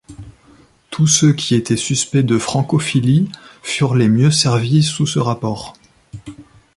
[0.89, 3.29] Tous ceux qui étaient suspects de francophilie,
[3.61, 5.75] furent les mieux servis sous ce rapport.